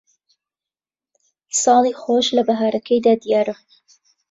ساڵی 1.61 1.93
خۆش 2.01 2.27
لە 2.37 2.41
بەھارەکەیدا 2.47 3.13
دیارە 3.23 3.55